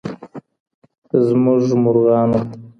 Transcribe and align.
زموږ 1.27 1.63
مرغانو 1.83 2.39